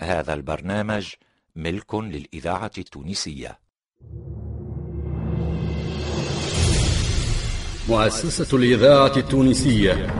هذا 0.00 0.34
البرنامج 0.34 1.06
ملك 1.56 1.94
للإذاعة 1.94 2.70
التونسية. 2.78 3.58
مؤسسة 7.88 8.56
الإذاعة 8.56 9.12
التونسية. 9.16 10.14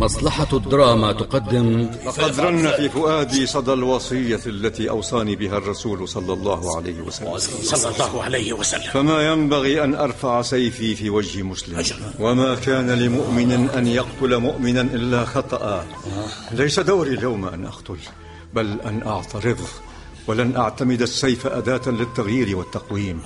مصلحة 0.00 0.48
الدراما 0.52 1.12
تقدم 1.12 1.90
لقد 2.06 2.40
رن 2.40 2.70
في 2.70 2.88
فؤادي 2.88 3.46
صدى 3.46 3.72
الوصية 3.72 4.40
التي 4.46 4.90
أوصاني 4.90 5.36
بها 5.36 5.58
الرسول 5.58 6.08
صلى 6.08 6.32
الله 6.32 6.76
عليه 6.76 7.00
وسلم. 7.00 7.38
صلى 7.38 7.94
الله 7.94 8.22
عليه 8.22 8.52
وسلم. 8.52 8.90
فما 8.92 9.32
ينبغي 9.32 9.84
أن 9.84 9.94
أرفع 9.94 10.42
سيفي 10.42 10.94
في 10.94 11.10
وجه 11.10 11.42
مسلم. 11.42 11.84
وما 12.20 12.54
كان 12.54 12.90
لمؤمن 12.90 13.70
أن 13.70 13.86
يقتل 13.86 14.36
مؤمنا 14.36 14.80
إلا 14.80 15.24
خطأ. 15.24 15.86
ليس 16.52 16.80
دوري 16.80 17.10
اليوم 17.10 17.48
أن 17.48 17.64
أقتل. 17.64 17.98
بل 18.54 18.80
أن 18.80 19.02
أعترض 19.06 19.58
ولن 20.26 20.56
أعتمد 20.56 21.02
السيف 21.02 21.46
أداة 21.46 21.80
للتغيير 21.86 22.56
والتقويم 22.56 23.22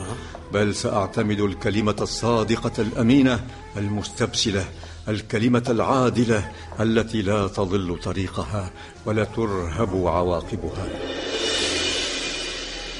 بل 0.53 0.75
سأعتمد 0.75 1.41
الكلمة 1.41 1.97
الصادقة 2.01 2.83
الأمينة 2.83 3.47
المستبسلة 3.77 4.65
الكلمة 5.09 5.65
العادلة 5.69 6.51
التي 6.81 7.23
لا 7.23 7.49
تضل 7.49 7.99
طريقها 8.03 8.71
ولا 9.07 9.25
ترهب 9.25 10.07
عواقبها. 10.07 10.89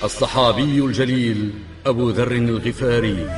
الصحابي 0.05 0.79
الجليل 0.79 1.53
أبو 1.87 2.11
ذر 2.11 2.33
الغفاري. 2.33 3.31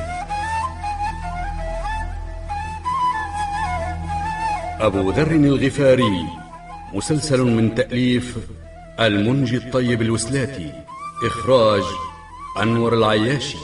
أبو 4.79 5.11
ذر 5.11 5.31
الغفاري 5.31 6.25
مسلسل 6.93 7.41
من 7.41 7.75
تأليف 7.75 8.37
المنجي 8.99 9.57
الطيب 9.57 10.01
الوسلاتي 10.01 10.71
إخراج 11.27 11.83
أنور 12.61 12.93
العياشي. 12.93 13.57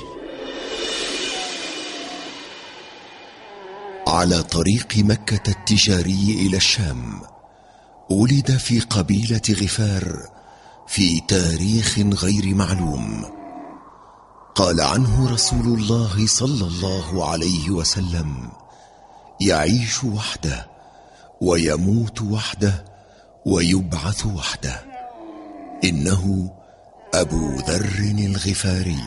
على 4.07 4.43
طريق 4.43 4.97
مكة 4.97 5.51
التجاري 5.51 6.47
إلى 6.47 6.57
الشام 6.57 7.21
ولد 8.09 8.51
في 8.51 8.79
قبيلة 8.79 9.41
غفار 9.49 10.29
في 10.87 11.21
تاريخ 11.27 11.99
غير 11.99 12.55
معلوم. 12.55 13.25
قال 14.55 14.81
عنه 14.81 15.33
رسول 15.33 15.79
الله 15.79 16.27
صلى 16.27 16.67
الله 16.67 17.29
عليه 17.29 17.69
وسلم 17.69 18.51
يعيش 19.41 20.03
وحده 20.03 20.67
ويموت 21.41 22.21
وحده 22.21 22.85
ويبعث 23.45 24.25
وحده. 24.25 24.90
إنه 25.83 26.51
أبو 27.13 27.55
ذر 27.55 28.13
الغفاري. 28.25 29.03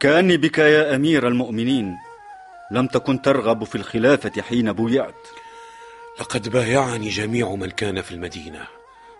كأني 0.00 0.36
بك 0.36 0.58
يا 0.58 0.94
أمير 0.96 1.28
المؤمنين 1.28 1.96
لم 2.70 2.86
تكن 2.86 3.22
ترغب 3.22 3.64
في 3.64 3.74
الخلافة 3.74 4.42
حين 4.42 4.72
بويعت. 4.72 5.14
لقد 6.20 6.48
بايعني 6.48 7.08
جميع 7.08 7.54
من 7.54 7.70
كان 7.70 8.02
في 8.02 8.12
المدينة 8.12 8.66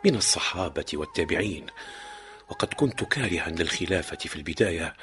من 0.05 0.15
الصحابة 0.15 0.87
والتابعين. 0.95 1.67
وقد 2.53 2.75
كنت 2.75 3.05
كارها 3.05 3.51
للخلافة 3.51 4.17
في 4.17 4.37
البداية 4.37 4.95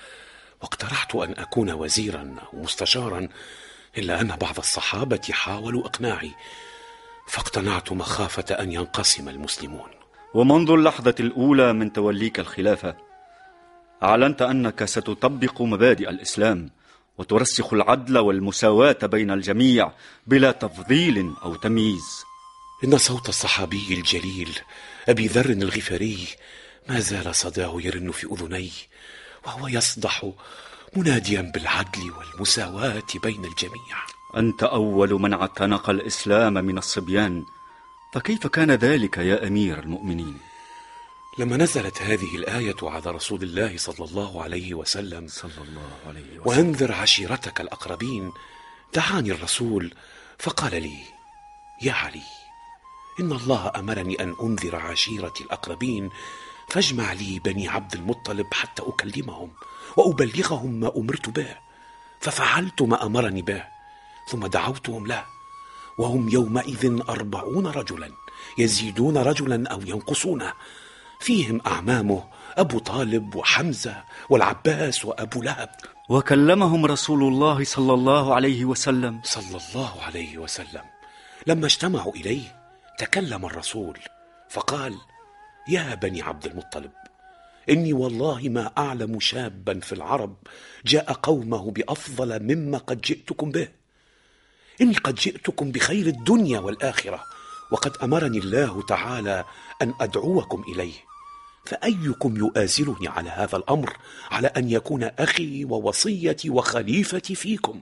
واقترحت 0.61 1.15
أن 1.15 1.33
أكون 1.37 1.71
وزيرا 1.71 2.35
أو 2.53 2.59
مستشارا 2.61 3.27
إلا 3.97 4.21
أن 4.21 4.27
بعض 4.27 4.57
الصحابة 4.57 5.21
حاولوا 5.31 5.85
إقناعي 5.85 6.31
فاقتنعت 7.27 7.91
مخافة 7.91 8.55
أن 8.55 8.71
ينقسم 8.71 9.29
المسلمون. 9.29 9.89
ومنذ 10.33 10.71
اللحظة 10.71 11.15
الأولى 11.19 11.73
من 11.73 11.93
توليك 11.93 12.39
الخلافة 12.39 12.95
أعلنت 14.03 14.41
أنك 14.41 14.85
ستطبق 14.85 15.61
مبادئ 15.61 16.09
الإسلام 16.09 16.69
وترسخ 17.17 17.73
العدل 17.73 18.17
والمساواة 18.17 18.97
بين 19.03 19.31
الجميع 19.31 19.91
بلا 20.27 20.51
تفضيل 20.51 21.33
أو 21.43 21.55
تمييز. 21.55 22.23
إن 22.83 22.97
صوت 22.97 23.29
الصحابي 23.29 23.87
الجليل 23.91 24.59
أبي 25.09 25.27
ذر 25.27 25.49
الغفاري 25.49 26.27
ما 26.89 26.99
زال 26.99 27.35
صداه 27.35 27.73
يرن 27.81 28.11
في 28.11 28.27
أذني 28.27 28.71
وهو 29.45 29.67
يصدح 29.67 30.31
مناديا 30.95 31.41
بالعدل 31.41 32.11
والمساواة 32.11 33.03
بين 33.23 33.45
الجميع 33.45 33.97
أنت 34.37 34.63
أول 34.63 35.13
من 35.13 35.33
اعتنق 35.33 35.89
الإسلام 35.89 36.53
من 36.53 36.77
الصبيان 36.77 37.43
فكيف 38.13 38.47
كان 38.47 38.71
ذلك 38.71 39.17
يا 39.17 39.47
أمير 39.47 39.79
المؤمنين؟ 39.79 40.37
لما 41.39 41.57
نزلت 41.57 42.01
هذه 42.01 42.35
الآية 42.35 42.75
على 42.83 43.11
رسول 43.11 43.43
الله 43.43 43.77
صلى 43.77 44.05
الله 44.05 44.43
عليه 44.43 44.73
وسلم 44.73 45.27
صلى 45.27 45.51
الله 45.67 45.91
عليه 46.07 46.39
وسلم 46.39 46.41
وأنذر 46.45 46.91
عشيرتك 46.91 47.61
الأقربين 47.61 48.31
دعاني 48.93 49.31
الرسول 49.31 49.93
فقال 50.39 50.81
لي 50.81 50.97
يا 51.81 51.93
علي 51.93 52.23
إن 53.19 53.31
الله 53.31 53.71
أمرني 53.75 54.23
أن 54.23 54.35
أنذر 54.41 54.75
عشيرتي 54.75 55.43
الأقربين 55.43 56.09
فاجمع 56.69 57.13
لي 57.13 57.39
بني 57.39 57.67
عبد 57.67 57.93
المطلب 57.93 58.45
حتى 58.53 58.83
أكلمهم 58.87 59.51
وأبلغهم 59.97 60.71
ما 60.71 60.97
أمرت 60.97 61.29
به 61.29 61.57
ففعلت 62.19 62.81
ما 62.81 63.05
أمرني 63.05 63.41
به 63.41 63.63
ثم 64.27 64.47
دعوتهم 64.47 65.07
له 65.07 65.25
وهم 65.97 66.29
يومئذ 66.29 66.99
أربعون 67.09 67.67
رجلا 67.67 68.11
يزيدون 68.57 69.17
رجلا 69.17 69.69
أو 69.69 69.81
ينقصونه 69.81 70.53
فيهم 71.19 71.61
أعمامه 71.67 72.23
أبو 72.57 72.79
طالب 72.79 73.35
وحمزة 73.35 74.03
والعباس 74.29 75.05
وأبو 75.05 75.41
لهب. 75.41 75.69
وكلمهم 76.09 76.85
رسول 76.85 77.23
الله 77.23 77.63
صلى 77.63 77.93
الله 77.93 78.35
عليه 78.35 78.65
وسلم. 78.65 79.21
صلى 79.23 79.59
الله 79.61 80.01
عليه 80.01 80.37
وسلم. 80.37 80.83
لما 81.47 81.65
اجتمعوا 81.65 82.13
إليه 82.13 82.59
تكلم 82.97 83.45
الرسول 83.45 83.99
فقال 84.49 84.95
يا 85.67 85.95
بني 85.95 86.21
عبد 86.21 86.45
المطلب 86.45 86.91
إني 87.69 87.93
والله 87.93 88.49
ما 88.49 88.71
أعلم 88.77 89.19
شابا 89.19 89.79
في 89.79 89.93
العرب 89.93 90.35
جاء 90.85 91.13
قومه 91.13 91.71
بأفضل 91.71 92.43
مما 92.43 92.77
قد 92.77 93.01
جئتكم 93.01 93.51
به. 93.51 93.67
إني 94.81 94.95
قد 94.95 95.15
جئتكم 95.15 95.71
بخير 95.71 96.07
الدنيا 96.07 96.59
والآخرة 96.59 97.23
وقد 97.71 97.97
أمرني 98.03 98.37
الله 98.37 98.81
تعالى 98.81 99.45
أن 99.81 99.93
أدعوكم 100.01 100.63
إليه. 100.73 100.93
فأيكم 101.65 102.37
يؤازرني 102.37 103.07
على 103.07 103.29
هذا 103.29 103.57
الأمر 103.57 103.97
على 104.31 104.47
أن 104.47 104.69
يكون 104.69 105.03
أخي 105.03 105.65
ووصيتي 105.65 106.49
وخليفتي 106.49 107.35
فيكم؟ 107.35 107.81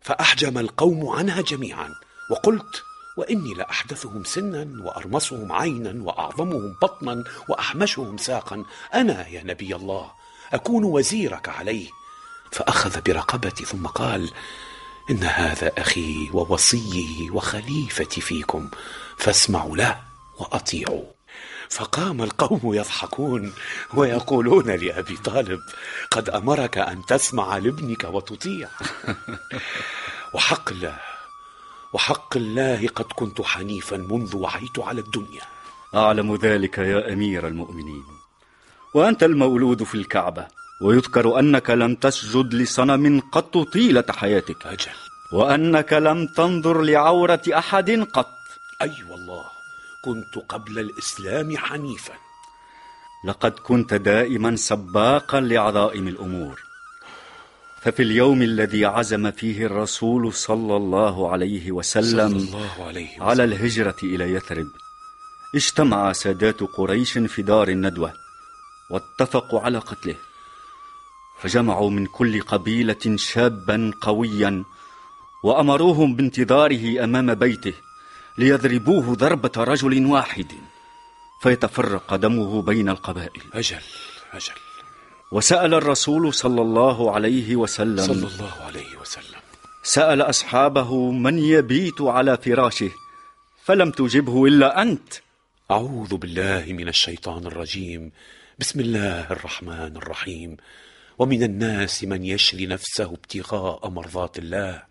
فأحجم 0.00 0.58
القوم 0.58 1.08
عنها 1.08 1.40
جميعا 1.42 1.94
وقلت 2.30 2.82
وإني 3.16 3.54
لأحدثهم 3.54 4.24
سنا 4.24 4.82
وأرمسهم 4.82 5.52
عينا 5.52 6.04
وأعظمهم 6.04 6.76
بطنا 6.82 7.24
وأحمشهم 7.48 8.18
ساقا. 8.18 8.64
أنا 8.94 9.28
يا 9.28 9.42
نبي 9.44 9.76
الله 9.76 10.10
أكون 10.52 10.84
وزيرك 10.84 11.48
عليه. 11.48 11.90
فأخذ 12.52 13.00
برقبتي 13.00 13.64
ثم 13.64 13.86
قال 13.86 14.30
إن 15.10 15.24
هذا 15.24 15.72
أخي 15.78 16.30
ووصيي 16.32 17.30
وخليفتي 17.30 18.20
فيكم 18.20 18.70
فاسمعوا 19.16 19.76
له 19.76 20.00
وأطيعوا. 20.38 21.04
فقام 21.70 22.22
القوم 22.22 22.74
يضحكون 22.74 23.52
ويقولون 23.94 24.70
لأبي 24.70 25.16
طالب 25.16 25.60
قد 26.10 26.30
أمرك 26.30 26.78
أن 26.78 27.06
تسمع 27.06 27.56
لابنك 27.56 28.04
وتطيع. 28.04 28.68
وحق 30.34 30.70
الله 30.70 31.11
وحق 31.92 32.36
الله 32.36 32.88
قد 32.88 33.04
كنت 33.04 33.42
حنيفا 33.42 33.96
منذ 33.96 34.36
وعيت 34.36 34.78
على 34.78 35.00
الدنيا. 35.00 35.42
أعلم 35.94 36.34
ذلك 36.34 36.78
يا 36.78 37.12
أمير 37.12 37.48
المؤمنين. 37.48 38.04
وأنت 38.94 39.22
المولود 39.22 39.82
في 39.82 39.94
الكعبة 39.94 40.46
ويذكر 40.82 41.38
أنك 41.38 41.70
لم 41.70 41.94
تسجد 41.94 42.54
لصنم 42.54 43.20
قط 43.20 43.58
طيلة 43.58 44.04
حياتك 44.10 44.66
أجل. 44.66 44.92
وأنك 45.32 45.92
لم 45.92 46.26
تنظر 46.26 46.82
لعورة 46.82 47.42
أحد 47.48 47.90
قط. 47.90 48.34
أي 48.82 48.90
أيوة 48.90 49.10
والله 49.10 49.44
كنت 50.04 50.38
قبل 50.48 50.78
الإسلام 50.78 51.56
حنيفا. 51.56 52.14
لقد 53.24 53.52
كنت 53.52 53.94
دائما 53.94 54.56
سباقا 54.56 55.40
لعظائم 55.40 56.08
الأمور. 56.08 56.71
ففي 57.82 58.02
اليوم 58.02 58.42
الذي 58.42 58.84
عزم 58.84 59.30
فيه 59.30 59.66
الرسول 59.66 60.32
صلى 60.32 60.76
الله 60.76 61.32
عليه 61.32 61.72
وسلم 61.72 62.38
صلى 62.38 62.46
الله 62.48 62.86
عليه 62.86 63.10
وسلم. 63.10 63.22
على 63.22 63.44
الهجرة 63.44 63.96
إلى 64.02 64.32
يثرب 64.32 64.68
اجتمع 65.54 66.12
سادات 66.12 66.60
قريش 66.60 67.18
في 67.18 67.42
دار 67.42 67.68
الندوة 67.68 68.12
واتفقوا 68.90 69.60
على 69.60 69.78
قتله. 69.78 70.14
فجمعوا 71.40 71.90
من 71.90 72.06
كل 72.06 72.40
قبيلة 72.40 73.16
شابا 73.16 73.92
قويا 74.00 74.64
وأمروهم 75.44 76.16
بانتظاره 76.16 77.04
أمام 77.04 77.34
بيته 77.34 77.74
ليضربوه 78.38 79.14
ضربة 79.14 79.52
رجل 79.56 80.06
واحد 80.06 80.46
فيتفرق 81.42 82.16
دمه 82.16 82.62
بين 82.62 82.88
القبائل. 82.88 83.42
أجل 83.54 83.80
أجل. 84.32 84.71
وسأل 85.32 85.74
الرسول 85.74 86.34
صلى 86.34 86.62
الله 86.62 87.10
عليه 87.10 87.56
وسلم. 87.56 88.06
صلى 88.06 88.26
الله 88.26 88.52
عليه 88.60 88.96
وسلم. 89.00 89.40
سأل 89.82 90.22
أصحابه 90.22 91.10
من 91.10 91.38
يبيت 91.38 92.00
على 92.00 92.36
فراشه 92.36 92.90
فلم 93.64 93.90
تجبه 93.90 94.46
إلا 94.46 94.82
أنت. 94.82 95.14
أعوذ 95.70 96.16
بالله 96.16 96.64
من 96.68 96.88
الشيطان 96.88 97.46
الرجيم. 97.46 98.12
بسم 98.58 98.80
الله 98.80 99.32
الرحمن 99.32 99.96
الرحيم. 99.96 100.56
ومن 101.18 101.42
الناس 101.42 102.04
من 102.04 102.24
يشري 102.24 102.66
نفسه 102.66 103.04
ابتغاء 103.04 103.88
مرضات 103.88 104.38
الله. 104.38 104.82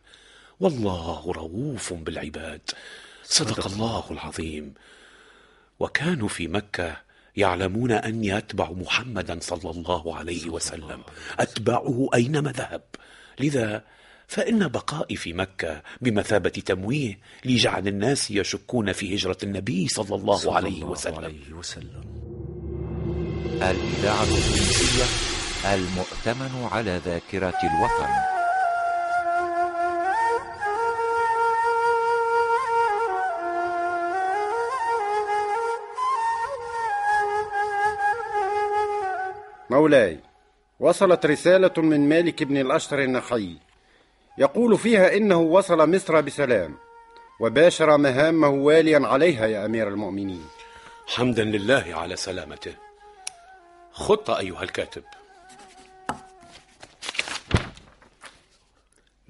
والله 0.59 1.31
رؤوف 1.31 1.93
بالعباد. 1.93 2.61
صدق 3.23 3.65
الله 3.67 4.03
العظيم. 4.11 4.73
وكانوا 5.79 6.27
في 6.27 6.47
مكة 6.47 7.10
يعلمون 7.37 7.91
أني 7.91 8.37
أتبع 8.37 8.71
محمدا 8.71 9.37
صلى 9.41 9.71
الله 9.71 10.15
عليه 10.15 10.49
وسلم. 10.49 11.01
أتبعه 11.39 12.09
أينما 12.13 12.51
ذهب. 12.51 12.81
لذا 13.39 13.83
فإن 14.27 14.67
بقائي 14.67 15.15
في 15.15 15.33
مكة 15.33 15.81
بمثابة 16.01 16.49
تمويه 16.49 17.19
لجعل 17.45 17.87
الناس 17.87 18.31
يشكون 18.31 18.91
في 18.91 19.15
هجرة 19.15 19.37
النبي 19.43 19.87
صلى 19.87 20.15
الله 20.15 20.55
عليه 20.55 20.83
وسلم. 20.83 22.03
الإذاعة 23.61 24.23
التونسية 24.23 25.05
المؤتمن 25.73 26.67
على 26.71 27.01
ذاكرة 27.05 27.57
الوطن. 27.63 28.40
مولاي 39.71 40.19
وصلت 40.79 41.25
رسالة 41.25 41.73
من 41.77 42.09
مالك 42.09 42.43
بن 42.43 42.57
الأشتر 42.57 42.99
النخعي. 43.03 43.57
يقول 44.37 44.77
فيها 44.77 45.17
إنه 45.17 45.39
وصل 45.39 45.95
مصر 45.95 46.21
بسلام 46.21 46.77
وباشر 47.39 47.97
مهامه 47.97 48.49
واليا 48.49 49.07
عليها 49.07 49.47
يا 49.47 49.65
أمير 49.65 49.87
المؤمنين. 49.87 50.45
حمدا 51.07 51.43
لله 51.43 51.85
على 51.87 52.15
سلامته. 52.15 52.73
خط 53.91 54.29
أيها 54.29 54.63
الكاتب. 54.63 55.03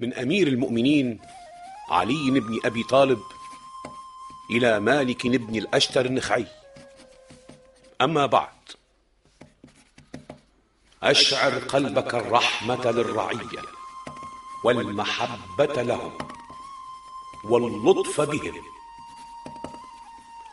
من 0.00 0.14
أمير 0.14 0.46
المؤمنين 0.46 1.20
علي 1.88 2.30
بن 2.30 2.60
أبي 2.64 2.82
طالب 2.82 3.20
إلى 4.50 4.80
مالك 4.80 5.26
بن 5.26 5.56
الأشتر 5.56 6.06
النخعي. 6.06 6.46
أما 8.00 8.26
بعد. 8.26 8.52
أشعر 11.02 11.58
قلبك 11.58 12.14
الرحمة 12.14 12.90
للرعية 12.90 13.62
والمحبة 14.64 15.82
لهم 15.82 16.12
واللطف 17.44 18.20
بهم 18.20 18.54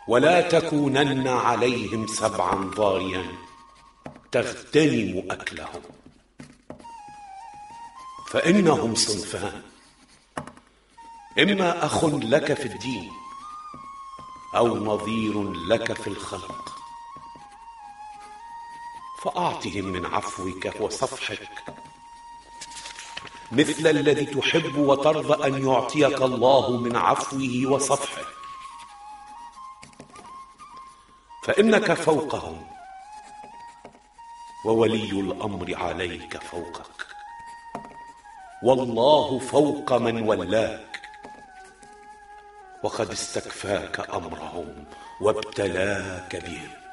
ولا 0.08 0.42
تكونن 0.42 1.28
عليهم 1.28 2.08
سبعا 2.08 2.56
ضاريا 2.76 3.32
تغتنم 4.32 5.32
أكلهم 5.32 5.82
فإنهم 8.28 8.96
صنفان 8.96 9.62
إما 11.40 11.86
أخ 11.86 12.06
لك 12.06 12.54
في 12.54 12.66
الدين 12.66 13.12
أو 14.56 14.78
نظير 14.78 15.54
لك 15.54 15.94
في 15.94 16.08
الخلق 16.08 16.79
فأعطهم 19.22 19.86
من 19.86 20.06
عفوك 20.06 20.70
وصفحك. 20.80 21.50
مثل 23.52 23.88
الذي 23.88 24.26
تحب 24.26 24.78
وترضى 24.78 25.48
أن 25.48 25.68
يعطيك 25.68 26.22
الله 26.22 26.78
من 26.78 26.96
عفوه 26.96 27.64
وصفحه. 27.66 28.26
فإنك 31.44 31.94
فوقهم 31.94 32.68
وولي 34.66 35.12
الأمر 35.12 35.76
عليك 35.76 36.38
فوقك. 36.38 37.08
والله 38.64 39.40
فوق 39.40 39.94
من 39.94 40.30
ولاك 40.30 41.02
وقد 42.84 43.12
استكفاك 43.12 44.10
أمرهم 44.10 44.86
وابتلاك 45.22 46.36
بهم. 46.36 46.89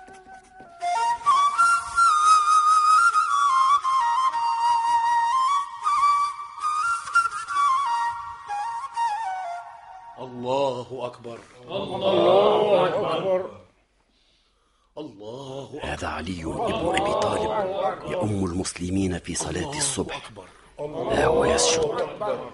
ها 21.47 21.51
هو 21.51 21.55
يسجد 21.55 22.09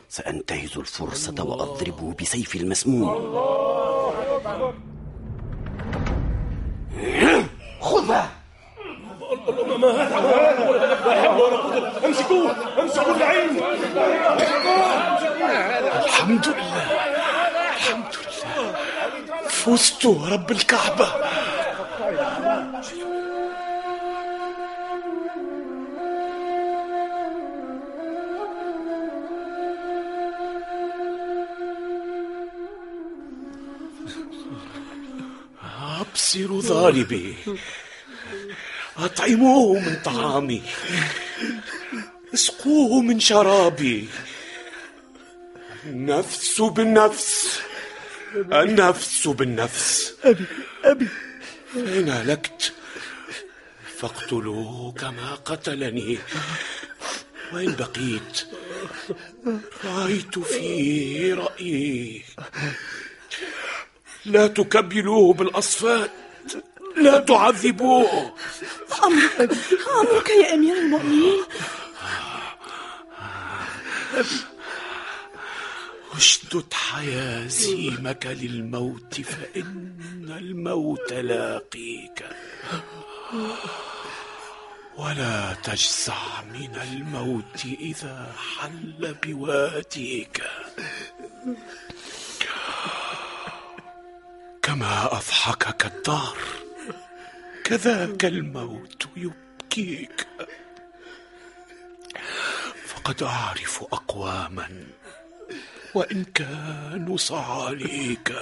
سأنتهز 0.09 0.79
الفرصة 0.79 1.35
وأضربه 1.45 2.15
بسيف 2.21 2.57
المسموم. 2.57 3.33
خذها 7.81 8.31
الحمد 16.05 16.49
لله. 16.49 16.87
الحمد 17.77 18.15
لله. 18.17 19.49
فزت 19.49 20.07
رب 20.07 20.51
الكعبة. 20.51 21.09
أبصر 36.37 36.61
ظالبي 36.61 37.35
أطعموه 38.97 39.81
من 39.81 39.97
طعامي. 40.05 40.63
اسقوه 42.35 43.03
من 43.03 43.21
شرابي. 43.21 44.09
النفس 45.85 46.61
بالنفس. 46.61 47.61
النفس 48.37 49.29
بالنفس. 49.29 50.15
أبي 50.25 50.45
أبي. 50.85 51.09
فإن 51.75 52.09
هلكت 52.09 52.73
فاقتلوه 53.97 54.93
كما 54.93 55.35
قتلني. 55.35 56.19
وإن 57.53 57.77
بقيت 57.77 58.47
رأيت 59.85 60.39
فيه 60.39 61.35
رأيي. 61.35 62.23
لا 64.25 64.47
تكبلوه 64.47 65.35
بالأصفاد. 65.35 66.11
لا 66.97 67.19
تعذبوه. 67.21 68.35
أمرك 69.05 69.51
أمرك 70.01 70.31
يا 70.31 70.55
أمير 70.55 70.77
المؤمنين. 70.77 71.45
اشدد 76.17 76.73
حيازيمك 76.73 78.27
للموت 78.27 79.21
فإن 79.21 80.35
الموت 80.39 81.13
لاقيك. 81.13 82.27
ولا 84.97 85.57
تجزع 85.65 86.43
من 86.53 86.77
الموت 86.83 87.65
إذا 87.65 88.33
حل 88.59 89.17
بواديك. 89.23 90.43
كما 94.63 95.07
أضحكك 95.13 95.87
الدار. 95.87 96.37
كذاك 97.73 98.25
الموت 98.25 99.05
يبكيك. 99.17 100.27
فقد 102.87 103.23
أعرف 103.23 103.85
أقواما 103.93 104.69
وإن 105.95 106.25
كانوا 106.25 107.17
صعاليك 107.17 108.37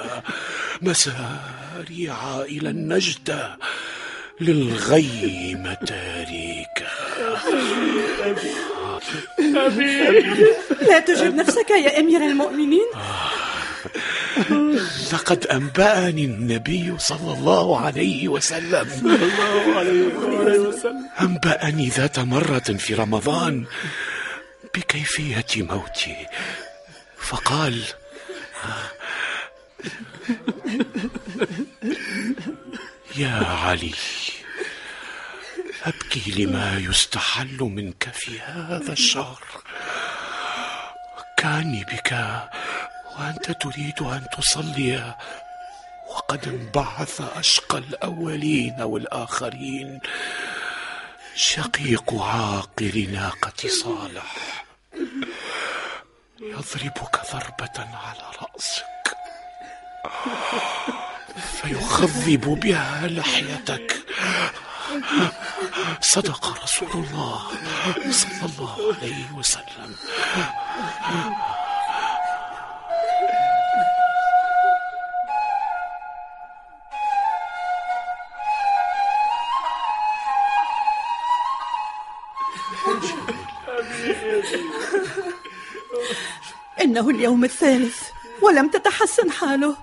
مساريع 0.83 2.41
إلى 2.41 2.71
النجدة 2.71 3.59
للغيم 4.41 5.75
تاريكا 5.87 6.91
لا 10.89 11.01
تجب 11.01 11.35
نفسك 11.35 11.71
يا 11.71 12.01
أمير 12.01 12.21
المؤمنين. 12.21 12.87
لقد 15.13 15.47
أنبأني 15.47 16.25
النبي 16.25 16.99
صلى 16.99 17.33
الله 17.33 17.81
عليه 17.81 18.29
وسلم. 18.29 18.89
أنبأني 21.21 21.89
ذات 21.89 22.19
مرة 22.19 22.59
في 22.59 22.95
رمضان 22.95 23.65
بكيفية 24.75 25.47
موتي. 25.57 26.27
فقال 27.19 27.83
يا 33.17 33.47
علي 33.47 33.95
أبكي 35.85 36.45
لما 36.45 36.79
يستحل 36.79 37.59
منك 37.61 38.09
في 38.13 38.41
هذا 38.41 38.93
الشهر. 38.93 39.43
كاني 41.37 41.85
بك 41.85 42.13
وأنت 43.19 43.51
تريد 43.51 44.03
أن 44.03 44.27
تصلي. 44.39 45.15
وقد 46.09 46.49
انبعث 46.49 47.21
أشقى 47.21 47.79
الأولين 47.79 48.83
والآخرين. 48.83 50.01
شقيق 51.35 52.15
عاقر 52.15 53.07
ناقة 53.13 53.69
صالح. 53.69 54.37
يضربك 56.41 57.21
ضربة 57.33 57.79
على 57.79 58.27
رأسك. 58.43 59.17
فيخضب 61.63 62.61
بها 62.61 63.07
لحيتك. 63.07 63.97
صدق 66.01 66.63
رسول 66.63 66.91
الله 66.93 67.43
صلى 68.11 68.47
الله 68.49 68.95
عليه 69.01 69.33
وسلم. 69.33 69.97
إنه 87.01 87.11
اليوم 87.11 87.45
الثالث 87.45 87.99
ولم 88.43 88.69
تتحسن 88.69 89.31
حاله. 89.31 89.77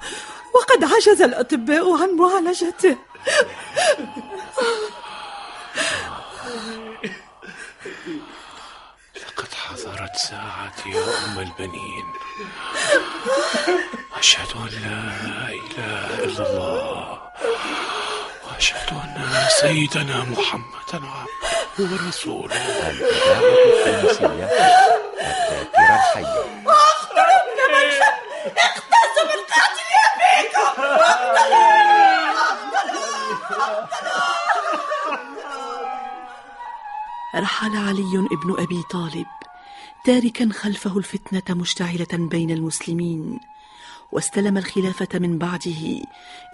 وقد 0.55 0.83
عجز 0.83 1.21
الأطباء 1.21 2.01
عن 2.01 2.09
معالجته. 2.09 2.97
لقد 9.15 9.53
حضرت 9.53 10.15
ساعتي 10.15 10.89
يا 10.89 11.03
أم 11.25 11.39
البنين. 11.39 12.05
أشهد 14.19 14.51
أن 14.55 14.69
لا 14.85 15.49
إله 15.49 16.23
إلا 16.23 16.49
الله. 16.49 17.21
وأشهد 18.47 18.89
أن 18.93 19.45
سيدنا 19.61 20.23
محمدا 20.23 21.07
عبده 21.07 21.93
ورسوله. 21.93 22.89
الإذاعة 22.89 23.41
التونسية 23.41 24.49
الذاكرة 25.21 25.95
الحية. 25.95 26.76
رحل 37.37 37.77
علي 37.77 38.27
ابن 38.31 38.55
أبي 38.59 38.83
طالب 38.91 39.25
تاركا 40.05 40.49
خلفه 40.53 40.97
الفتنة 40.97 41.55
مشتعلة 41.55 42.07
بين 42.13 42.51
المسلمين 42.51 43.39
واستلم 44.11 44.57
الخلافة 44.57 45.19
من 45.19 45.37
بعده 45.37 46.01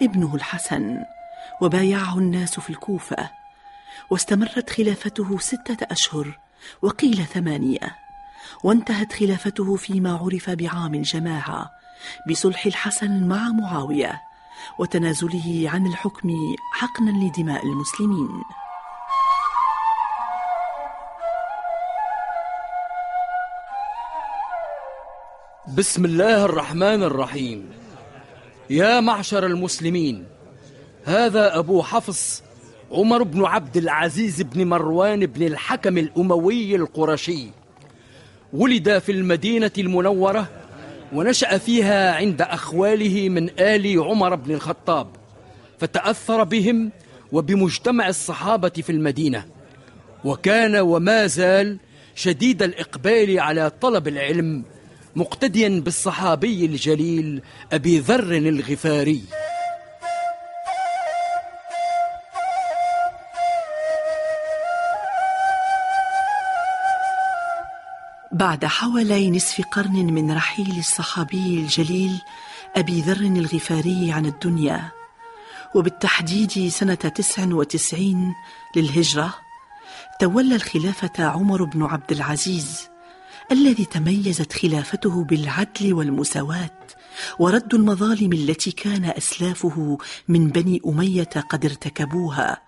ابنه 0.02 0.34
الحسن 0.34 0.98
وبايعه 1.62 2.18
الناس 2.18 2.60
في 2.60 2.70
الكوفة 2.70 3.30
واستمرت 4.10 4.70
خلافته 4.70 5.38
ستة 5.38 5.86
أشهر 5.90 6.38
وقيل 6.82 7.24
ثمانية 7.24 7.96
وانتهت 8.64 9.12
خلافته 9.12 9.76
فيما 9.76 10.12
عرف 10.22 10.50
بعام 10.50 10.94
الجماعة 10.94 11.70
بصلح 12.30 12.66
الحسن 12.66 13.28
مع 13.28 13.48
معاوية 13.48 14.20
وتنازله 14.78 15.70
عن 15.70 15.86
الحكم 15.86 16.54
حقنا 16.72 17.10
لدماء 17.10 17.66
المسلمين. 17.66 18.42
بسم 25.76 26.04
الله 26.04 26.44
الرحمن 26.44 27.02
الرحيم. 27.02 27.64
يا 28.70 29.00
معشر 29.00 29.46
المسلمين 29.46 30.24
هذا 31.04 31.58
أبو 31.58 31.82
حفص 31.82 32.42
عمر 32.92 33.22
بن 33.22 33.44
عبد 33.44 33.76
العزيز 33.76 34.42
بن 34.42 34.66
مروان 34.66 35.26
بن 35.26 35.46
الحكم 35.46 35.98
الأموي 35.98 36.76
القرشي. 36.76 37.46
ولد 38.52 38.98
في 38.98 39.12
المدينة 39.12 39.70
المنورة 39.78 40.48
ونشأ 41.12 41.58
فيها 41.58 42.14
عند 42.14 42.42
أخواله 42.42 43.28
من 43.28 43.50
آل 43.58 44.00
عمر 44.02 44.34
بن 44.34 44.54
الخطاب 44.54 45.06
فتأثر 45.78 46.44
بهم 46.44 46.90
وبمجتمع 47.32 48.08
الصحابة 48.08 48.68
في 48.68 48.90
المدينة. 48.90 49.44
وكان 50.24 50.76
وما 50.76 51.26
زال 51.26 51.78
شديد 52.14 52.62
الإقبال 52.62 53.40
على 53.40 53.70
طلب 53.80 54.08
العلم 54.08 54.64
مقتديا 55.16 55.80
بالصحابي 55.80 56.64
الجليل 56.64 57.42
أبي 57.72 57.98
ذر 57.98 58.36
الغفاري. 58.36 59.22
بعد 68.32 68.64
حوالي 68.64 69.30
نصف 69.30 69.62
قرن 69.72 70.14
من 70.14 70.32
رحيل 70.32 70.78
الصحابي 70.78 71.58
الجليل 71.58 72.20
أبي 72.76 73.00
ذر 73.00 73.20
الغفاري 73.20 74.12
عن 74.12 74.26
الدنيا 74.26 74.90
وبالتحديد 75.74 76.68
سنة 76.68 76.94
تسع 76.94 77.46
وتسعين 77.46 78.34
للهجرة 78.76 79.34
تولى 80.20 80.54
الخلافة 80.54 81.24
عمر 81.24 81.64
بن 81.64 81.82
عبد 81.82 82.12
العزيز. 82.12 82.93
الذي 83.52 83.84
تميزت 83.84 84.52
خلافته 84.52 85.24
بالعدل 85.24 85.92
والمساواة 85.94 86.70
ورد 87.38 87.74
المظالم 87.74 88.32
التي 88.32 88.70
كان 88.70 89.04
أسلافه 89.04 89.98
من 90.28 90.48
بني 90.48 90.80
أمية 90.86 91.30
قد 91.48 91.64
ارتكبوها 91.64 92.62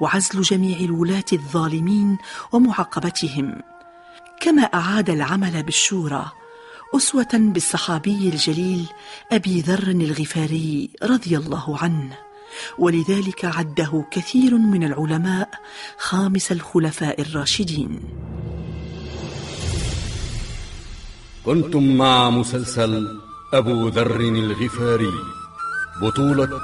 وعزل 0.00 0.42
جميع 0.42 0.78
الولاة 0.78 1.24
الظالمين 1.32 2.18
ومعاقبتهم. 2.52 3.62
كما 4.40 4.62
أعاد 4.62 5.10
العمل 5.10 5.62
بالشورى 5.62 6.32
أسوة 6.96 7.28
بالصحابي 7.32 8.28
الجليل 8.28 8.86
أبي 9.32 9.60
ذر 9.60 9.88
الغفاري 9.90 10.90
رضي 11.02 11.36
الله 11.36 11.78
عنه. 11.78 12.18
ولذلك 12.78 13.44
عده 13.44 14.04
كثير 14.10 14.58
من 14.58 14.84
العلماء 14.84 15.50
خامس 15.98 16.52
الخلفاء 16.52 17.20
الراشدين. 17.20 18.00
كنتم 21.50 21.96
مع 21.96 22.30
مسلسل 22.30 23.18
أبو 23.54 23.88
ذر 23.88 24.20
الغفاري؟ 24.20 25.12
بطولة 26.02 26.60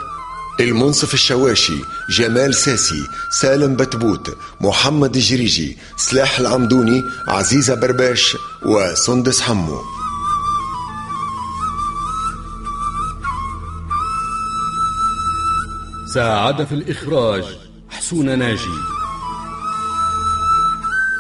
المنصف 0.61 1.14
الشواشي 1.14 1.78
جمال 2.11 2.55
ساسي 2.55 3.09
سالم 3.31 3.76
بتبوت 3.76 4.37
محمد 4.61 5.16
الجريجي 5.16 5.78
سلاح 5.97 6.38
العمدوني 6.38 7.02
عزيزة 7.28 7.75
برباش 7.75 8.37
وسندس 8.66 9.40
حمو. 9.40 9.81
ساعد 16.14 16.64
في 16.64 16.75
الإخراج 16.75 17.45
حسون 17.90 18.38
ناجي. 18.38 18.78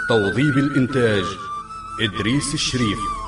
توظيب 0.08 0.58
الإنتاج 0.58 1.24
إدريس 2.00 2.54
الشريف. 2.54 3.25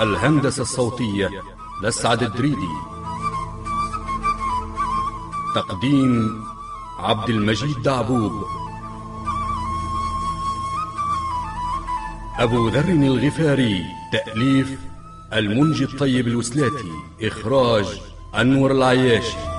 الهندسة 0.00 0.62
الصوتية 0.62 1.30
لسعد 1.82 2.22
الدريدي. 2.22 2.68
تقديم 5.54 6.44
عبد 6.98 7.30
المجيد 7.30 7.82
دعبوب 7.82 8.32
أبو 12.38 12.68
ذر 12.68 12.88
الغفاري 12.88 13.84
تأليف 14.12 14.78
المنجي 15.32 15.84
الطيب 15.84 16.28
الوسلاتي. 16.28 16.92
إخراج 17.22 18.00
أنور 18.34 18.72
العياشي. 18.72 19.51